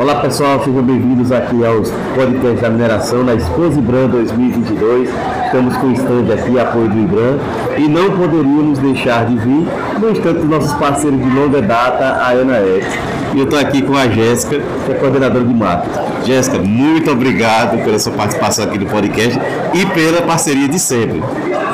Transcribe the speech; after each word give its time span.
Olá 0.00 0.20
pessoal, 0.20 0.62
sejam 0.62 0.80
bem-vindos 0.80 1.32
aqui 1.32 1.64
aos 1.66 1.90
podcasts 2.14 2.60
da 2.60 2.70
mineração 2.70 3.24
na 3.24 3.34
Expo 3.34 3.64
Ibram 3.66 4.08
2022. 4.08 5.10
Estamos 5.46 5.76
com 5.76 5.88
o 5.88 5.92
stand 5.92 6.32
aqui, 6.32 6.56
apoio 6.56 6.88
do 6.88 6.98
Ibram, 7.00 7.38
e 7.76 7.88
não 7.88 8.16
poderíamos 8.16 8.78
deixar 8.78 9.26
de 9.26 9.36
vir 9.36 9.66
no 10.00 10.12
dos 10.12 10.44
nossos 10.44 10.72
parceiros 10.74 11.20
de 11.20 11.28
longa 11.28 11.60
data, 11.60 12.04
a 12.04 12.30
ANAEX. 12.30 12.86
E 13.34 13.38
eu 13.38 13.44
estou 13.44 13.58
aqui 13.58 13.82
com 13.82 13.96
a 13.96 14.08
Jéssica, 14.08 14.60
que 14.86 14.92
é 14.92 14.94
coordenadora 14.94 15.44
de 15.44 15.54
marketing. 15.54 16.26
Jéssica, 16.26 16.58
muito 16.58 17.10
obrigado 17.10 17.82
pela 17.84 17.98
sua 17.98 18.12
participação 18.12 18.64
aqui 18.64 18.78
no 18.78 18.86
podcast 18.86 19.38
e 19.74 19.86
pela 19.86 20.22
parceria 20.22 20.68
de 20.68 20.78
sempre. 20.78 21.22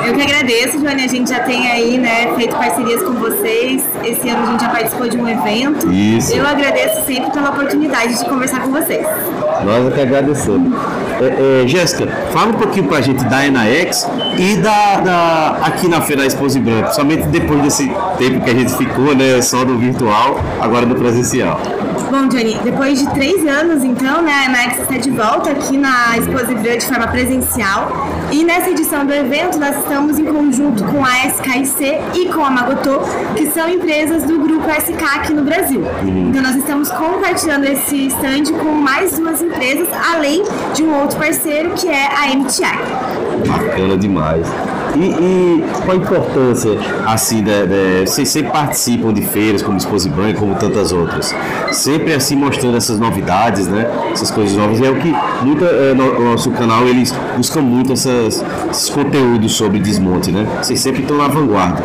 Eu 0.05 0.13
que 0.13 0.21
agradeço, 0.21 0.77
Johnny. 0.79 1.03
A 1.03 1.07
gente 1.07 1.29
já 1.29 1.39
tem 1.39 1.67
aí, 1.67 1.97
né, 1.97 2.31
feito 2.35 2.55
parcerias 2.55 3.01
com 3.01 3.13
vocês. 3.13 3.83
Esse 4.03 4.29
ano 4.29 4.43
a 4.43 4.51
gente 4.51 4.61
já 4.61 4.69
participou 4.69 5.09
de 5.09 5.17
um 5.17 5.27
evento. 5.27 5.91
Isso. 5.91 6.31
Eu 6.35 6.45
agradeço 6.45 7.03
sempre 7.05 7.31
pela 7.31 7.49
oportunidade 7.49 8.19
de 8.19 8.25
conversar 8.25 8.61
com 8.61 8.71
vocês. 8.71 9.05
Nós 9.65 9.87
é 9.87 9.91
que 9.91 10.01
agradecemos. 10.01 10.73
É, 11.21 11.63
é, 11.63 11.67
Jéssica, 11.67 12.07
fala 12.31 12.47
um 12.47 12.53
pouquinho 12.53 12.87
pra 12.87 13.01
gente 13.01 13.23
da 13.25 13.45
Enaex 13.45 14.07
e 14.37 14.57
da, 14.57 14.99
da 14.99 15.59
aqui 15.63 15.87
na 15.87 16.01
Feira 16.01 16.25
Exposi 16.25 16.59
Branco, 16.59 16.93
somente 16.93 17.27
depois 17.27 17.61
desse 17.61 17.87
tempo 18.17 18.41
que 18.41 18.49
a 18.49 18.53
gente 18.53 18.75
ficou, 18.75 19.15
né, 19.15 19.41
só 19.41 19.63
no 19.63 19.77
virtual, 19.77 20.39
agora 20.59 20.85
no 20.85 20.95
presencial. 20.95 21.59
Bom, 22.09 22.27
Johnny, 22.27 22.57
depois 22.63 22.99
de 22.99 23.09
três 23.13 23.45
anos, 23.47 23.83
então, 23.83 24.21
né, 24.21 24.31
a 24.31 24.45
Enaex 24.45 24.79
está 24.79 24.97
de 24.97 25.09
volta 25.11 25.51
aqui 25.51 25.77
na 25.77 26.17
Exposi 26.17 26.53
Branco 26.55 26.77
de 26.77 26.85
forma 26.85 27.07
presencial. 27.07 28.09
E 28.31 28.43
nessa 28.43 28.69
edição 28.69 29.05
do 29.05 29.13
evento, 29.13 29.57
nós 29.57 29.77
estamos 29.77 30.19
em 30.19 30.25
conjunto 30.25 30.83
com 30.83 31.03
a 31.03 31.25
SKIC 31.27 31.99
e 32.13 32.25
com 32.33 32.43
a 32.43 32.49
Magotô, 32.49 32.99
que 33.35 33.47
são 33.51 33.69
empresas 33.69 34.23
do 34.23 34.39
grupo 34.39 34.67
SK 34.69 35.03
aqui 35.15 35.33
no 35.33 35.43
Brasil. 35.43 35.81
Então, 36.03 36.41
nós 36.41 36.55
estamos 36.55 36.89
compartilhando 36.91 37.65
esse 37.65 38.07
stand 38.07 38.53
com 38.59 38.71
mais 38.71 39.17
duas 39.17 39.41
empresas, 39.41 39.87
além 40.13 40.43
de 40.73 40.83
um 40.83 41.01
outro 41.01 41.17
parceiro 41.17 41.71
que 41.71 41.87
é 41.87 42.07
a 42.07 42.35
MTI. 42.35 43.47
Bacana 43.47 43.97
demais. 43.97 44.47
E, 44.95 45.07
e 45.07 45.63
qual 45.83 45.91
a 45.91 45.95
importância, 45.95 46.71
assim, 47.05 47.43
de, 47.43 47.67
de, 47.67 48.07
vocês 48.07 48.29
sempre 48.29 48.51
participam 48.51 49.13
de 49.13 49.21
feiras 49.21 49.61
como 49.61 49.77
Expose 49.77 50.09
Branco, 50.09 50.39
como 50.39 50.55
tantas 50.55 50.91
outras, 50.91 51.33
sempre 51.71 52.13
assim 52.13 52.35
mostrando 52.35 52.77
essas 52.77 52.99
novidades, 52.99 53.67
né? 53.67 53.85
Essas 54.11 54.31
coisas 54.31 54.55
novas. 54.55 54.81
É 54.81 54.89
o 54.89 54.95
que 54.95 55.13
muita, 55.43 55.65
é, 55.65 55.93
no, 55.93 56.31
nosso 56.31 56.51
canal, 56.51 56.87
eles 56.87 57.13
buscam 57.35 57.61
muito 57.61 57.93
essas, 57.93 58.43
esses 58.71 58.89
conteúdos 58.89 59.53
sobre 59.53 59.79
desmonte, 59.79 60.31
né? 60.31 60.47
Vocês 60.61 60.79
sempre 60.79 61.01
estão 61.01 61.17
na 61.17 61.27
vanguarda. 61.27 61.83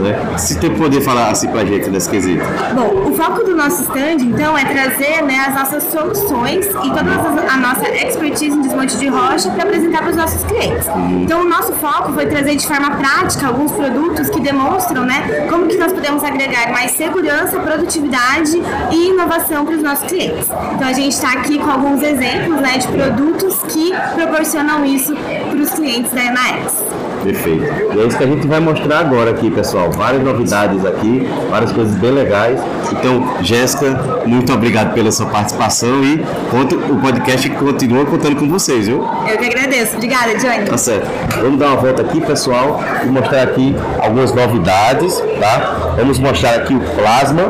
Né? 0.00 0.38
Se 0.38 0.58
tem 0.58 0.70
poder 0.74 1.00
falar 1.00 1.30
assim 1.30 1.48
pra 1.48 1.64
gente 1.64 1.90
nesse 1.90 2.08
quesito. 2.08 2.44
Bom, 2.74 3.10
o 3.10 3.14
foco 3.14 3.44
do 3.44 3.54
nosso 3.54 3.82
stand, 3.82 4.22
então, 4.22 4.56
é 4.56 4.64
trazer 4.64 5.22
né, 5.22 5.44
as 5.46 5.54
nossas 5.54 5.82
soluções 5.84 6.66
e 6.66 6.70
toda 6.70 7.00
a 7.00 7.56
nossa 7.56 7.88
expertise 7.88 8.56
em 8.56 8.62
desmonte 8.62 8.96
de 8.96 9.08
rocha 9.08 9.50
para 9.50 9.64
apresentar 9.64 9.98
para 9.98 10.10
os 10.10 10.16
nossos 10.16 10.42
clientes. 10.44 10.86
Então, 11.22 11.42
o 11.42 11.48
nosso 11.48 11.72
foco 11.74 12.12
foi 12.12 12.26
trazer 12.26 12.56
de 12.56 12.66
forma 12.66 12.96
prática 12.96 13.46
alguns 13.46 13.72
produtos 13.72 14.30
que 14.30 14.40
demonstram 14.40 15.04
né, 15.04 15.46
como 15.50 15.66
que 15.66 15.76
nós 15.76 15.92
podemos 15.92 16.24
agregar 16.24 16.72
mais 16.72 16.92
segurança, 16.92 17.58
produtividade 17.58 18.52
e 18.90 19.10
inovação 19.10 19.64
para 19.64 19.74
os 19.76 19.82
nossos 19.82 20.06
clientes. 20.08 20.48
Então, 20.74 20.88
a 20.88 20.92
gente 20.92 21.12
está 21.12 21.32
aqui 21.32 21.58
com 21.58 21.70
alguns 21.70 22.02
exemplos 22.02 22.60
né, 22.60 22.78
de 22.78 22.88
produtos 22.88 23.58
que 23.68 23.92
proporcionam 24.14 24.84
isso 24.84 25.14
para 25.14 25.58
os 25.58 25.70
clientes 25.70 26.10
da 26.12 26.24
Enaex. 26.24 26.82
Perfeito. 27.22 27.64
E 27.94 28.00
é 28.00 28.06
isso 28.06 28.16
que 28.16 28.24
a 28.24 28.26
gente 28.26 28.46
vai 28.46 28.60
mostrar 28.60 29.00
agora 29.00 29.30
aqui, 29.30 29.50
pessoal. 29.50 29.90
Várias 29.90 30.22
novidades 30.22 30.84
aqui, 30.84 31.28
várias 31.50 31.72
coisas 31.72 31.94
bem 31.96 32.12
legais. 32.12 32.60
Então, 32.92 33.36
Jéssica, 33.42 34.22
muito 34.26 34.52
obrigado 34.52 34.94
pela 34.94 35.12
sua 35.12 35.26
participação 35.26 36.02
e 36.02 36.18
conto, 36.50 36.76
o 36.76 37.00
podcast 37.00 37.48
continua 37.50 38.04
contando 38.06 38.36
com 38.36 38.48
vocês, 38.48 38.86
viu? 38.86 39.06
Eu 39.30 39.38
que 39.38 39.46
agradeço. 39.46 39.96
Obrigada, 39.96 40.34
Johnny. 40.36 40.64
Tá 40.64 40.78
certo. 40.78 41.08
Vamos 41.40 41.58
dar 41.58 41.68
uma 41.68 41.76
volta 41.76 42.02
aqui, 42.02 42.20
pessoal, 42.20 42.80
e 43.04 43.06
mostrar 43.06 43.42
aqui 43.42 43.74
algumas 44.00 44.32
novidades, 44.32 45.22
tá? 45.38 45.94
Vamos 45.96 46.18
mostrar 46.18 46.54
aqui 46.54 46.74
o 46.74 46.80
plasma. 46.80 47.42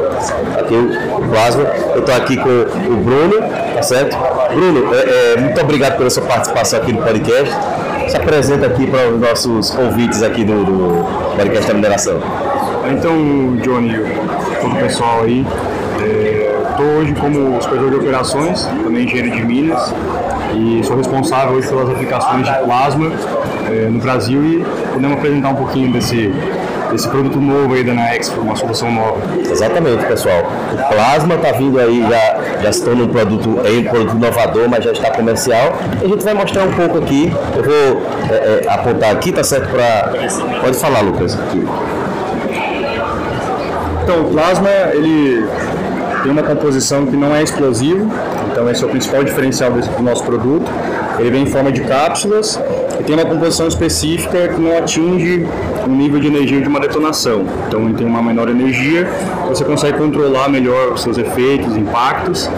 Aqui 0.70 0.76
o 0.76 1.28
plasma. 1.28 1.62
Eu 1.94 2.00
estou 2.00 2.14
aqui 2.14 2.36
com 2.36 2.48
o 2.48 2.96
Bruno, 2.96 3.36
tá 3.74 3.82
certo? 3.82 4.16
Bruno, 4.54 4.94
é, 4.94 5.34
é, 5.34 5.40
muito 5.40 5.60
obrigado 5.60 5.96
pela 5.96 6.10
sua 6.10 6.22
participação 6.22 6.78
aqui 6.78 6.92
no 6.92 7.02
podcast 7.02 7.54
se 8.10 8.16
apresenta 8.16 8.66
aqui 8.66 8.88
para 8.88 9.08
os 9.08 9.20
nossos 9.20 9.70
convites 9.70 10.20
aqui 10.20 10.44
do, 10.44 10.64
do 10.64 11.36
podcast 11.36 11.68
da 11.68 11.74
mineração. 11.74 12.20
Então, 12.90 13.56
Johnny, 13.62 13.94
todo 14.60 14.72
o 14.72 14.76
pessoal 14.80 15.22
aí, 15.22 15.46
estou 16.70 16.86
é, 16.86 16.98
hoje 16.98 17.14
como 17.14 17.62
supervisor 17.62 17.90
de 17.90 17.96
operações, 17.96 18.64
também 18.64 19.04
engenheiro 19.04 19.30
de 19.30 19.44
Minas, 19.44 19.94
e 20.56 20.82
sou 20.82 20.96
responsável 20.96 21.54
hoje 21.54 21.68
pelas 21.68 21.88
aplicações 21.88 22.44
de 22.44 22.54
plasma 22.64 23.12
é, 23.70 23.88
no 23.88 24.00
Brasil 24.00 24.42
e 24.42 24.64
podemos 24.92 25.16
apresentar 25.16 25.50
um 25.50 25.54
pouquinho 25.54 25.92
desse 25.92 26.32
esse 26.94 27.08
produto 27.08 27.40
novo 27.40 27.74
aí 27.74 27.84
da 27.84 27.94
Naex, 27.94 28.28
uma 28.36 28.56
solução 28.56 28.90
nova. 28.90 29.18
Exatamente, 29.38 30.04
pessoal. 30.06 30.42
O 30.72 30.94
plasma 30.94 31.34
está 31.34 31.52
vindo 31.52 31.78
aí, 31.78 32.02
já, 32.08 32.62
já 32.62 32.72
se 32.72 32.84
torna 32.84 33.04
um 33.04 33.08
produto, 33.08 33.60
é 33.64 33.70
um 33.70 33.84
produto 33.84 34.16
inovador, 34.16 34.68
mas 34.68 34.84
já 34.84 34.92
está 34.92 35.10
comercial. 35.10 35.78
E 36.02 36.04
a 36.04 36.08
gente 36.08 36.24
vai 36.24 36.34
mostrar 36.34 36.64
um 36.64 36.72
pouco 36.72 36.98
aqui. 36.98 37.32
Eu 37.56 37.62
vou 37.62 38.02
é, 38.30 38.64
é, 38.64 38.68
apontar 38.68 39.12
aqui, 39.12 39.32
tá 39.32 39.44
certo? 39.44 39.68
Para. 39.70 40.12
Pode 40.60 40.76
falar, 40.76 41.00
Lucas. 41.00 41.34
Aqui. 41.34 41.64
Então, 44.02 44.22
o 44.22 44.24
plasma, 44.32 44.68
ele 44.92 45.46
tem 46.22 46.32
uma 46.32 46.42
composição 46.42 47.06
que 47.06 47.16
não 47.16 47.34
é 47.34 47.42
explosivo, 47.42 48.10
então 48.50 48.68
esse 48.68 48.82
é 48.82 48.86
o 48.86 48.90
principal 48.90 49.24
diferencial 49.24 49.70
desse, 49.72 49.88
do 49.90 50.02
nosso 50.02 50.24
produto. 50.24 50.70
Ele 51.18 51.30
vem 51.30 51.42
em 51.42 51.46
forma 51.46 51.70
de 51.70 51.82
cápsulas 51.82 52.58
e 53.00 53.02
tem 53.02 53.14
uma 53.14 53.24
composição 53.24 53.66
específica 53.66 54.48
que 54.48 54.60
não 54.60 54.76
atinge 54.76 55.46
o 55.86 55.90
nível 55.90 56.20
de 56.20 56.26
energia 56.26 56.60
de 56.60 56.68
uma 56.68 56.78
detonação. 56.78 57.44
Então 57.66 57.84
ele 57.84 57.94
tem 57.94 58.06
uma 58.06 58.22
menor 58.22 58.48
energia, 58.48 59.08
você 59.48 59.64
consegue 59.64 59.96
controlar 59.96 60.48
melhor 60.48 60.92
os 60.92 61.02
seus 61.02 61.16
efeitos, 61.16 61.76
impactos 61.76 62.48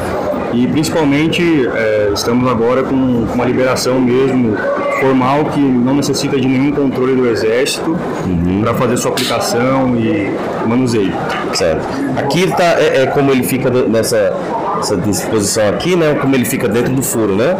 e 0.52 0.66
principalmente 0.66 1.66
é, 1.74 2.10
estamos 2.12 2.50
agora 2.50 2.82
com 2.82 2.94
uma 2.94 3.44
liberação 3.44 4.00
mesmo 4.00 4.56
formal 5.00 5.46
que 5.46 5.60
não 5.60 5.94
necessita 5.94 6.38
de 6.38 6.46
nenhum 6.46 6.72
controle 6.72 7.14
do 7.14 7.26
exército 7.28 7.96
uhum. 8.26 8.60
para 8.62 8.74
fazer 8.74 8.96
sua 8.96 9.10
aplicação 9.10 9.96
e 9.96 10.32
manuseio. 10.66 11.12
Certo. 11.54 11.86
Aqui 12.16 12.46
tá, 12.48 12.76
é, 12.78 13.02
é 13.02 13.06
como 13.06 13.30
ele 13.30 13.42
fica 13.42 13.70
nessa 13.70 14.32
essa 14.82 14.96
disposição 14.96 15.68
aqui, 15.68 15.96
né? 15.96 16.14
Como 16.20 16.34
ele 16.34 16.44
fica 16.44 16.68
dentro 16.68 16.92
do 16.92 17.02
furo, 17.02 17.34
né? 17.36 17.56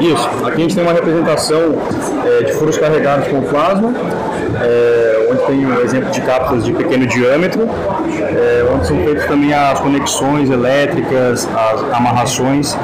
Isso. 0.00 0.28
Aqui 0.46 0.56
a 0.56 0.60
gente 0.60 0.74
tem 0.74 0.84
uma 0.84 0.92
representação 0.92 1.76
é, 2.24 2.44
de 2.44 2.52
furos 2.52 2.78
carregados 2.78 3.28
com 3.28 3.40
plasma, 3.42 3.92
é, 4.62 5.28
onde 5.30 5.42
tem 5.46 5.66
um 5.66 5.80
exemplo 5.80 6.10
de 6.10 6.20
cápsulas 6.20 6.64
de 6.64 6.72
pequeno 6.72 7.06
diâmetro, 7.06 7.62
é, 7.62 8.66
onde 8.72 8.86
são 8.86 8.96
feitas 8.98 9.24
também 9.26 9.52
as 9.52 9.80
conexões 9.80 10.50
elétricas, 10.50 11.48
as 11.54 11.82
amarrações 11.92 12.76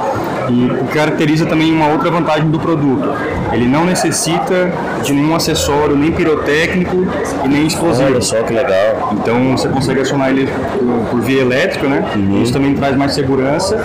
e 0.50 0.70
o 0.70 0.84
que 0.86 0.94
caracteriza 0.94 1.46
também 1.46 1.72
uma 1.72 1.88
outra 1.88 2.10
vantagem 2.10 2.48
do 2.50 2.58
produto. 2.58 3.08
Ele 3.52 3.66
não 3.66 3.84
necessita 3.84 4.72
de 5.02 5.12
nenhum 5.12 5.34
acessório, 5.34 5.96
nem 5.96 6.10
pirotécnico 6.12 7.06
e 7.44 7.48
nem 7.48 7.66
explosivo. 7.66 8.08
Olha 8.08 8.20
só 8.20 8.42
que 8.42 8.52
legal. 8.52 9.12
Então 9.12 9.56
você 9.56 9.68
consegue 9.68 10.00
acionar 10.00 10.30
ele 10.30 10.46
por, 10.46 11.10
por 11.10 11.20
via 11.20 11.40
elétrica, 11.40 11.86
né? 11.86 12.04
Uhum. 12.14 12.42
Isso 12.42 12.52
também 12.52 12.74
traz 12.74 12.96
mais 12.96 13.12
segurança. 13.12 13.78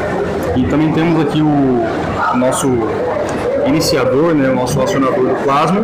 E 0.56 0.64
também 0.64 0.92
temos 0.92 1.22
aqui 1.22 1.42
o 1.42 1.84
nosso 2.36 2.70
iniciador, 3.66 4.34
né? 4.34 4.50
O 4.50 4.56
nosso 4.56 4.81
acionador 4.81 5.28
do 5.28 5.44
plasma, 5.44 5.84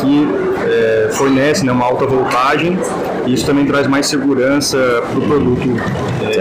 que 0.00 0.28
é, 0.64 1.08
fornece 1.12 1.64
né, 1.64 1.72
uma 1.72 1.84
alta 1.84 2.06
voltagem 2.06 2.78
isso 3.26 3.46
também 3.46 3.64
traz 3.64 3.86
mais 3.86 4.06
segurança 4.06 4.76
para 5.08 5.18
o 5.18 5.22
produto 5.22 5.62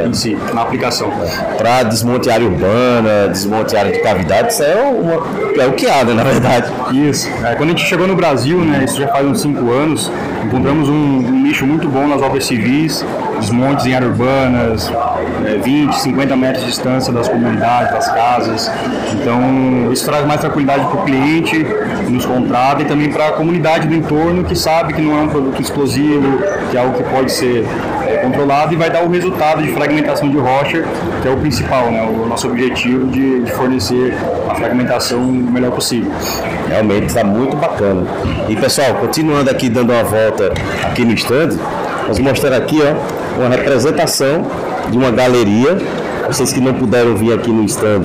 é, 0.01 0.07
em 0.07 0.13
si, 0.13 0.37
na 0.53 0.61
aplicação. 0.61 1.11
Para 1.57 1.83
desmonte 1.83 2.29
área 2.29 2.45
urbana, 2.45 3.27
desmonte 3.29 3.75
área 3.75 3.91
de 3.91 3.99
cavidade, 3.99 4.53
isso 4.53 4.63
é, 4.63 4.75
uma, 4.75 5.61
é 5.61 5.67
o 5.67 5.73
que 5.73 5.87
há, 5.87 6.03
né, 6.03 6.13
na 6.13 6.23
verdade. 6.23 6.71
Isso. 6.93 7.29
É, 7.43 7.55
quando 7.55 7.69
a 7.69 7.71
gente 7.73 7.85
chegou 7.85 8.07
no 8.07 8.15
Brasil, 8.15 8.59
né, 8.59 8.83
isso 8.85 8.99
já 8.99 9.07
faz 9.07 9.25
uns 9.25 9.41
5 9.41 9.71
anos, 9.71 10.11
encontramos 10.43 10.89
um, 10.89 10.93
um 10.93 11.41
nicho 11.43 11.65
muito 11.65 11.87
bom 11.87 12.07
nas 12.07 12.21
obras 12.21 12.45
civis, 12.45 13.05
desmontes 13.39 13.85
em 13.85 13.95
áreas 13.95 14.11
urbanas, 14.11 14.91
é, 15.45 15.57
20, 15.57 15.93
50 15.93 16.35
metros 16.35 16.63
de 16.63 16.69
distância 16.69 17.11
das 17.11 17.27
comunidades, 17.27 17.91
das 17.91 18.11
casas. 18.11 18.71
Então, 19.13 19.91
isso 19.91 20.05
traz 20.05 20.25
mais 20.25 20.39
tranquilidade 20.39 20.85
para 20.85 20.99
o 20.99 21.03
cliente 21.03 21.65
que 22.05 22.11
nos 22.11 22.25
contrata 22.25 22.81
e 22.81 22.85
também 22.85 23.11
para 23.11 23.27
a 23.27 23.31
comunidade 23.33 23.87
do 23.87 23.93
entorno 23.93 24.43
que 24.43 24.55
sabe 24.55 24.93
que 24.93 25.01
não 25.01 25.17
é 25.17 25.21
um 25.21 25.27
produto 25.27 25.61
explosivo, 25.61 26.39
que 26.69 26.77
é 26.77 26.79
algo 26.79 26.97
que 26.97 27.03
pode 27.03 27.31
ser 27.31 27.65
é, 28.07 28.17
controlado 28.17 28.73
e 28.73 28.77
vai 28.77 28.89
dar 28.89 29.03
o 29.03 29.09
resultado 29.09 29.61
de 29.61 29.71
fragmentação 29.71 30.29
de 30.29 30.37
rocha, 30.37 30.83
que 31.21 31.27
é 31.27 31.31
o 31.31 31.37
principal, 31.37 31.91
né, 31.91 32.01
o 32.03 32.25
nosso 32.25 32.47
objetivo 32.47 33.07
de, 33.07 33.43
de 33.43 33.51
fornecer 33.51 34.13
a 34.49 34.55
fragmentação 34.55 35.19
o 35.19 35.51
melhor 35.51 35.71
possível. 35.71 36.11
Realmente 36.67 37.07
está 37.07 37.23
muito 37.23 37.55
bacana. 37.55 38.03
E 38.47 38.55
pessoal, 38.55 38.95
continuando 38.95 39.49
aqui 39.49 39.69
dando 39.69 39.91
uma 39.91 40.03
volta 40.03 40.51
aqui 40.83 41.05
no 41.05 41.13
stand, 41.13 41.57
vamos 42.03 42.19
mostrar 42.19 42.55
aqui 42.55 42.79
ó, 42.81 43.39
uma 43.39 43.49
representação 43.49 44.45
de 44.91 44.97
uma 44.97 45.09
galeria 45.09 45.77
vocês 46.31 46.53
que 46.53 46.61
não 46.61 46.73
puderam 46.73 47.15
vir 47.15 47.33
aqui 47.33 47.51
no 47.51 47.65
stand, 47.65 48.03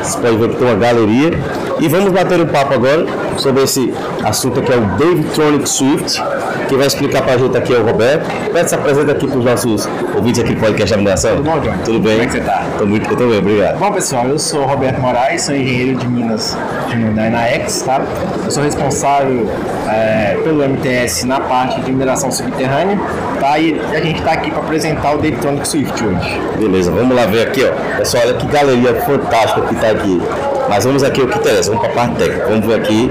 vocês 0.00 0.14
podem 0.14 0.38
ver 0.38 0.50
que 0.50 0.56
tem 0.56 0.66
uma 0.66 0.76
galeria. 0.76 1.30
E 1.80 1.88
vamos 1.88 2.12
bater 2.12 2.40
um 2.40 2.46
papo 2.46 2.74
agora 2.74 3.04
sobre 3.36 3.62
esse 3.62 3.92
assunto 4.24 4.62
que 4.62 4.72
é 4.72 4.76
o 4.76 4.80
Dave 4.96 5.24
Tronic 5.34 5.68
Swift, 5.68 6.22
que 6.68 6.76
vai 6.76 6.86
explicar 6.86 7.22
pra 7.22 7.36
gente 7.36 7.56
aqui 7.56 7.74
é 7.74 7.78
o 7.78 7.84
Roberto. 7.84 8.26
Roberto, 8.46 8.68
se 8.68 8.74
apresenta 8.74 9.12
aqui 9.12 9.26
pros 9.26 9.44
nossos 9.44 9.88
ouvintes 10.14 10.42
aqui 10.42 10.54
do 10.54 10.60
podcast 10.60 10.90
da 10.90 10.96
Mineração. 10.96 11.36
Tudo 11.36 11.50
bom, 11.50 11.58
John? 11.60 11.74
Tudo 11.84 12.00
bem? 12.00 12.12
Como 12.18 12.22
é 12.22 12.26
que 12.26 12.32
você 12.32 12.40
tá? 12.40 12.66
Tô 12.78 12.86
muito, 12.86 13.22
eu 13.22 13.38
obrigado. 13.38 13.78
Bom, 13.78 13.92
pessoal, 13.92 14.26
eu 14.26 14.38
sou 14.38 14.64
Roberto 14.64 15.00
Moraes, 15.00 15.42
sou 15.42 15.54
engenheiro 15.54 15.98
de 15.98 16.06
Minas 16.06 16.56
de 16.88 16.96
Dynaex, 16.96 17.82
tá? 17.82 18.00
Eu 18.44 18.50
sou 18.50 18.62
responsável 18.62 19.48
é, 19.88 20.38
pelo 20.42 20.66
MTS 20.68 21.26
na 21.26 21.40
parte 21.40 21.80
de 21.80 21.92
mineração 21.92 22.30
subterrânea, 22.30 22.98
tá? 23.40 23.58
E 23.58 23.80
a 23.92 24.00
gente 24.00 24.20
está 24.20 24.32
aqui 24.32 24.50
para 24.50 24.60
apresentar 24.60 25.14
o 25.14 25.18
Daytonic 25.18 25.66
Swift 25.66 26.04
hoje. 26.04 26.40
Beleza, 26.58 26.90
vamos 26.90 27.14
lá 27.14 27.26
ver 27.26 27.48
aqui, 27.48 27.64
ó. 27.64 27.96
Pessoal, 27.98 28.24
olha 28.26 28.34
que 28.34 28.46
galeria 28.46 28.94
fantástica 29.02 29.62
que 29.66 29.74
tá 29.76 29.90
aqui. 29.90 30.22
Mas 30.68 30.84
vamos 30.84 31.02
aqui 31.02 31.20
o 31.20 31.28
que 31.28 31.38
interessa, 31.38 31.70
vamos 31.70 31.86
pra 31.86 31.94
parte 31.94 32.16
técnica. 32.16 32.46
Vamos 32.48 32.66
ver 32.66 32.74
aqui. 32.80 33.10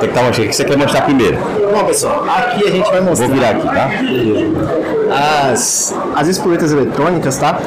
que 0.00 0.06
estar 0.06 0.22
mostrando. 0.22 0.46
O 0.46 0.48
que 0.50 0.56
você 0.56 0.64
quer 0.64 0.76
mostrar 0.76 1.02
primeiro? 1.02 1.38
Bom, 1.72 1.84
pessoal, 1.84 2.24
aqui 2.28 2.66
a 2.66 2.70
gente 2.70 2.90
vai 2.90 3.00
mostrar 3.00 3.26
Vou 3.26 3.36
virar 3.36 3.50
aqui, 3.50 3.66
tá? 3.66 3.90
as, 5.10 5.94
as 6.14 6.28
espoletas 6.28 6.72
eletrônicas, 6.72 7.36
tá? 7.38 7.58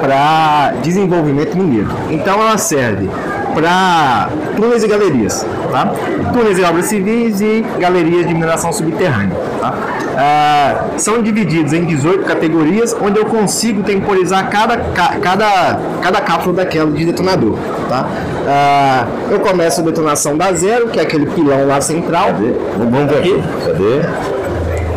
Para 0.00 0.72
desenvolvimento 0.82 1.56
mineiro. 1.56 1.88
Então 2.10 2.40
ela 2.40 2.56
serve 2.58 3.08
para 3.54 4.28
túneis 4.56 4.82
e 4.82 4.88
galerias, 4.88 5.44
tá? 5.70 5.92
Túneis 6.32 6.58
e 6.58 6.62
obras 6.62 6.86
civis 6.86 7.40
e 7.40 7.64
galerias 7.78 8.26
de 8.26 8.34
mineração 8.34 8.72
subterrânea, 8.72 9.36
tá? 9.60 9.74
Ah, 10.16 10.84
são 10.98 11.22
divididos 11.22 11.72
em 11.72 11.84
18 11.84 12.24
categorias, 12.24 12.94
onde 13.00 13.18
eu 13.18 13.24
consigo 13.26 13.82
temporizar 13.82 14.48
cada, 14.50 14.76
ca- 14.76 15.16
cada, 15.22 15.78
cada 16.02 16.20
cápsula 16.20 16.56
daquela 16.56 16.90
de 16.90 17.04
detonador, 17.06 17.56
tá? 17.88 18.06
Ah, 18.46 19.06
eu 19.30 19.40
começo 19.40 19.80
a 19.80 19.84
detonação 19.84 20.36
da 20.36 20.52
zero, 20.52 20.88
que 20.88 20.98
é 20.98 21.02
aquele 21.02 21.26
pilão 21.26 21.66
lá 21.66 21.80
central. 21.80 22.26
Cadê? 22.26 22.52
Vamos 22.76 23.10
ver 23.10 23.18
aqui. 23.18 23.42
Cadê? 23.66 24.00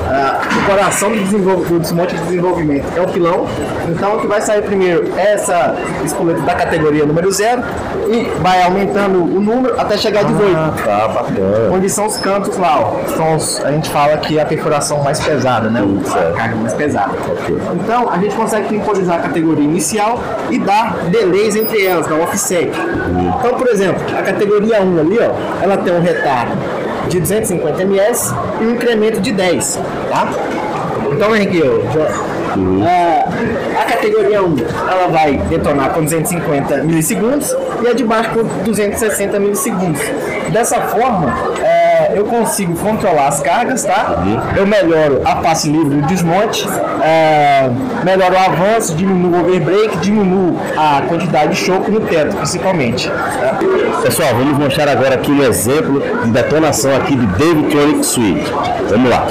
Ah, 0.10 0.40
o 0.62 0.66
coração 0.66 1.10
do, 1.12 1.18
desenvolv- 1.20 1.68
do 1.68 1.80
desmonte 1.80 2.16
de 2.16 2.22
desenvolvimento 2.24 2.86
é 2.96 3.02
o 3.02 3.08
pilão. 3.08 3.48
Então, 3.90 4.16
o 4.18 4.20
que 4.22 4.28
vai 4.28 4.42
sair 4.42 4.62
primeiro 4.62 5.12
é 5.18 5.34
essa 5.34 5.76
espoleta 6.04 6.42
da 6.42 6.54
categoria 6.56 7.06
número 7.06 7.32
0 7.32 7.62
e 8.10 8.24
vai 8.42 8.62
aumentando 8.64 9.20
o 9.24 9.42
número 9.42 9.80
até 9.80 9.98
chegar 9.98 10.22
a 10.22 10.24
18. 10.24 10.56
Ah, 10.56 10.74
tá, 10.84 11.08
bacana. 11.08 11.72
Onde 11.72 11.90
são 11.90 12.06
os 12.06 12.18
cantos 12.18 12.58
lá, 12.58 12.80
ó. 12.80 13.08
São 13.16 13.36
os- 13.36 13.64
a 13.64 13.72
gente 13.72 13.90
fala 13.90 14.18
que 14.18 14.38
é 14.38 14.42
a 14.42 14.46
perfuração 14.46 15.04
mais 15.04 15.20
pesada, 15.20 15.70
né? 15.70 15.82
Certo. 16.06 16.34
A 16.34 16.38
carga 16.38 16.56
mais 16.56 16.74
pesada. 16.74 17.12
Ok. 17.32 17.58
Então, 17.84 18.10
a 18.10 18.18
gente 18.18 18.36
consegue 18.36 18.70
temporizar 18.70 19.18
a 19.18 19.22
categoria 19.22 19.64
inicial 19.64 20.20
e 20.50 20.60
dar 20.60 20.98
delays 21.10 21.56
entre 21.56 21.86
elas, 21.86 22.08
dar 22.08 22.16
um 22.16 22.24
offset. 22.24 22.70
Então, 23.40 23.58
por 23.58 23.68
exemplo, 23.68 24.02
a 24.18 24.22
categoria 24.22 24.82
1 24.82 25.00
ali, 25.00 25.20
ó, 25.20 25.32
ela 25.64 25.78
tem 25.78 25.94
um 25.94 26.02
retardo 26.02 26.52
de 27.10 27.20
250 27.20 27.84
ms 27.84 28.34
e 28.62 28.66
um 28.66 28.72
incremento 28.72 29.20
de 29.22 29.32
10, 29.32 29.80
tá? 30.10 30.30
Então, 31.12 31.32
aqui, 31.34 31.62
ó, 31.64 31.92
já- 31.92 32.34
a, 32.56 33.82
a 33.82 33.86
categoria 33.86 34.44
1, 34.44 34.56
ela 34.90 35.08
vai 35.08 35.38
detonar 35.50 35.90
com 35.92 36.04
250 36.04 36.78
milissegundos 36.84 37.56
e 37.84 37.88
a 37.88 37.94
de 37.94 38.04
baixo 38.04 38.30
com 38.32 38.44
260 38.64 39.40
milissegundos. 39.40 40.02
Dessa 40.52 40.80
forma, 40.82 41.34
é, 42.04 42.14
eu 42.18 42.26
consigo 42.26 42.76
controlar 42.78 43.28
as 43.28 43.40
cargas, 43.42 43.84
tá? 43.84 44.24
Eu 44.56 44.66
melhoro 44.68 45.22
a 45.24 45.36
passe 45.38 45.70
livre 45.70 46.02
do 46.02 46.08
desmonte, 46.08 46.68
é, 47.02 47.70
melhoro 48.04 48.34
o 48.34 48.38
avanço, 48.38 48.96
diminuo 48.96 49.42
o 49.42 49.48
overbreak, 49.48 49.98
diminuo 49.98 50.60
a 50.78 51.02
quantidade 51.08 51.52
de 51.52 51.56
choque 51.56 51.92
no 51.92 52.02
teto, 52.02 52.36
principalmente. 52.36 53.10
tá? 53.10 53.58
Pessoal, 54.02 54.30
vamos 54.36 54.58
mostrar 54.58 54.88
agora 54.90 55.16
aqui 55.16 55.32
um 55.32 55.44
exemplo 55.44 56.02
de 56.24 56.32
detonação 56.32 56.96
aqui 56.96 57.16
de 57.16 57.26
David 57.26 57.70
Tronic 57.70 58.06
Suite. 58.06 58.52
Vamos 58.90 59.10
lá. 59.10 59.26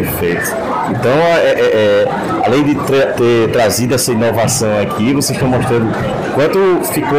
Perfeito. 0.00 0.56
Então, 0.90 1.12
é- 1.12 1.54
é- 1.56 2.06
é, 2.41 2.41
além 2.44 2.62
de 2.64 2.74
tra- 2.74 3.06
ter 3.12 3.50
trazido 3.50 3.94
essa 3.94 4.12
inovação 4.12 4.68
aqui, 4.80 5.12
vocês 5.12 5.30
estão 5.38 5.48
mostrando 5.48 5.92
quanto 6.34 6.84
ficou 6.92 7.18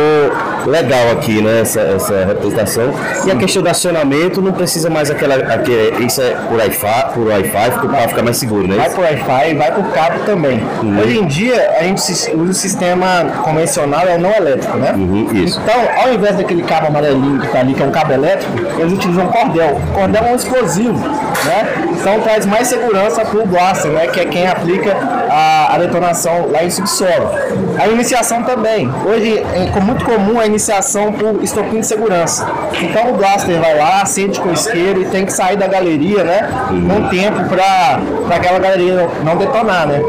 legal 0.71 1.11
aqui, 1.11 1.41
né? 1.41 1.61
Essa, 1.61 1.81
essa 1.81 2.25
representação. 2.25 2.93
E 3.25 3.31
a 3.31 3.35
questão 3.35 3.61
do 3.61 3.69
acionamento 3.69 4.41
não 4.41 4.51
precisa 4.51 4.89
mais 4.89 5.09
aquela. 5.11 5.35
aquele- 5.35 6.05
isso 6.05 6.21
é 6.21 6.31
por 6.47 6.57
Wi-Fi, 6.57 7.05
por 7.13 7.27
Wi-Fi, 7.27 7.71
porque 7.71 7.87
o 7.87 7.89
carro 7.89 8.09
fica 8.09 8.23
mais 8.23 8.37
seguro, 8.37 8.67
né? 8.67 8.75
Vai 8.77 8.89
por 8.89 8.99
Wi-Fi 9.03 9.51
e 9.51 9.55
vai 9.55 9.71
por 9.71 9.85
cabo 9.91 10.19
também. 10.25 10.61
Uhum. 10.81 10.99
Hoje 10.99 11.19
em 11.19 11.25
dia, 11.27 11.71
a 11.79 11.83
gente 11.83 12.01
usa 12.01 12.31
o 12.33 12.53
sistema 12.53 13.25
convencional 13.43 14.03
e 14.07 14.17
não 14.17 14.31
elétrico, 14.31 14.77
né? 14.77 14.93
Uhum, 14.95 15.27
isso. 15.33 15.59
Então, 15.63 15.81
ao 16.01 16.13
invés 16.13 16.35
daquele 16.37 16.63
cabo 16.63 16.87
amarelinho 16.87 17.39
que 17.41 17.47
tá 17.47 17.59
ali, 17.59 17.73
que 17.73 17.83
é 17.83 17.85
um 17.85 17.91
cabo 17.91 18.13
elétrico, 18.13 18.53
eles 18.79 18.93
utilizam 18.93 19.27
cordel. 19.27 19.79
Cordel 19.93 20.23
é 20.23 20.31
um 20.31 20.35
explosivo, 20.35 20.97
né? 21.45 21.67
Então 21.99 22.19
traz 22.21 22.45
mais 22.45 22.67
segurança 22.67 23.23
pro 23.25 23.45
blaster, 23.45 23.91
né? 23.91 24.07
Que 24.07 24.21
é 24.21 24.25
quem 24.25 24.47
aplica 24.47 24.95
a, 25.29 25.75
a 25.75 25.77
detonação 25.77 26.49
lá 26.51 26.63
em 26.63 26.69
subsolo. 26.69 27.31
A 27.79 27.87
iniciação 27.87 28.43
também. 28.43 28.89
Hoje 29.05 29.39
é 29.39 29.79
muito 29.79 30.05
comum 30.05 30.39
a 30.39 30.45
iniciação 30.45 31.11
por 31.13 31.43
estopim 31.43 31.79
de 31.79 31.87
segurança. 31.87 32.47
Então 32.81 33.09
o 33.09 33.13
blaster 33.13 33.59
vai 33.59 33.77
lá, 33.77 34.01
acende 34.01 34.39
com 34.39 34.51
isqueiro 34.51 35.01
e 35.01 35.05
tem 35.05 35.25
que 35.25 35.33
sair 35.33 35.57
da 35.57 35.67
galeria, 35.67 36.23
né? 36.23 36.49
Num 36.71 37.07
tempo 37.09 37.43
para 37.45 37.99
aquela 38.35 38.59
galeria 38.59 39.07
não 39.23 39.37
detonar, 39.37 39.87
né? 39.87 40.01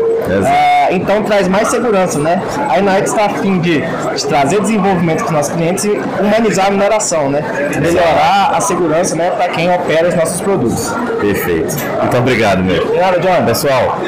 Ah, 0.46 0.88
então 0.90 1.22
traz 1.22 1.48
mais 1.48 1.68
segurança, 1.68 2.18
né? 2.18 2.40
A 2.68 2.78
Inax 2.78 3.10
está 3.10 3.26
a 3.26 3.28
fim 3.28 3.60
de, 3.60 3.80
de 3.80 4.26
trazer 4.26 4.60
desenvolvimento 4.60 5.18
para 5.18 5.26
os 5.26 5.32
nossos 5.32 5.52
clientes 5.52 5.84
e 5.84 5.90
humanizar 6.20 6.68
a 6.68 6.70
mineração, 6.70 7.28
né? 7.28 7.42
Melhorar 7.80 8.52
a 8.54 8.60
segurança, 8.60 9.14
né, 9.14 9.30
para 9.30 9.48
quem 9.48 9.72
opera 9.72 10.08
os 10.08 10.14
nossos 10.14 10.40
produtos. 10.40 10.94
Perfeito. 11.20 11.76
Muito 12.00 12.16
obrigado, 12.16 12.62
meu. 12.62 12.82
Obrigado, 12.82 13.20
John. 13.20 13.44
Pessoal, 13.44 13.98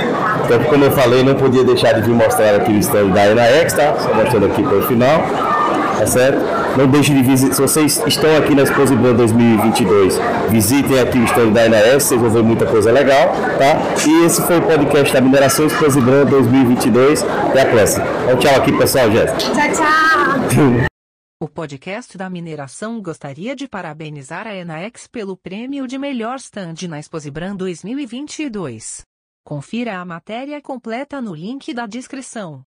então, 0.46 0.62
como 0.64 0.84
eu 0.84 0.92
falei, 0.92 1.24
não 1.24 1.34
podia 1.34 1.64
deixar 1.64 1.92
de 1.92 2.02
vir 2.02 2.14
mostrar 2.14 2.54
aqui 2.54 2.70
o 2.70 2.78
stand 2.78 3.08
da 3.08 3.26
Enaex, 3.26 3.72
tá? 3.72 3.96
Só 3.98 4.14
mostrando 4.14 4.46
aqui 4.46 4.62
para 4.62 4.76
o 4.76 4.82
final, 4.86 5.20
tá 5.98 6.06
certo? 6.06 6.38
Não 6.78 6.86
deixe 6.86 7.12
de 7.12 7.20
visitar, 7.20 7.54
se 7.54 7.60
vocês 7.60 8.00
estão 8.06 8.36
aqui 8.36 8.54
na 8.54 8.62
Exposiban 8.62 9.14
2022, 9.14 10.20
visitem 10.48 11.00
aqui 11.00 11.18
o 11.18 11.24
stand 11.24 11.50
da 11.50 11.66
Enaex, 11.66 12.04
vocês 12.04 12.20
vão 12.20 12.30
ver 12.30 12.42
muita 12.44 12.64
coisa 12.64 12.92
legal, 12.92 13.34
tá? 13.58 14.06
E 14.06 14.24
esse 14.24 14.40
foi 14.42 14.58
o 14.58 14.62
podcast 14.62 15.12
da 15.12 15.20
Mineração 15.20 15.66
Exposiban 15.66 16.24
2022. 16.26 17.24
Até 17.48 17.62
a 17.62 17.66
próxima. 17.66 18.06
Então, 18.24 18.38
tchau 18.38 18.54
aqui, 18.54 18.72
pessoal, 18.72 19.10
Jéssica. 19.10 19.38
Tchau, 19.38 19.72
tchau! 19.74 20.86
O 21.38 21.48
podcast 21.48 22.16
da 22.16 22.30
mineração 22.30 22.98
gostaria 23.02 23.54
de 23.54 23.68
parabenizar 23.68 24.46
a 24.46 24.56
Enaex 24.56 25.06
pelo 25.06 25.36
prêmio 25.36 25.86
de 25.86 25.98
melhor 25.98 26.36
stand 26.36 26.88
na 26.88 26.98
Exposibran 26.98 27.54
2022. 27.54 29.04
Confira 29.46 30.00
a 30.00 30.04
matéria 30.04 30.60
completa 30.60 31.22
no 31.22 31.32
link 31.32 31.72
da 31.72 31.86
descrição. 31.86 32.66